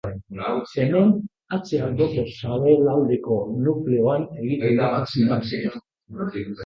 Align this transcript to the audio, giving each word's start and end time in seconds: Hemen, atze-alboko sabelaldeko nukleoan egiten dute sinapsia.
Hemen, 0.83 1.11
atze-alboko 1.57 2.23
sabelaldeko 2.39 3.37
nukleoan 3.67 4.27
egiten 4.47 4.83
dute 4.83 5.05
sinapsia. 5.27 5.75